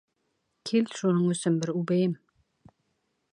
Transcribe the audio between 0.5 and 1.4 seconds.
Кил, шуның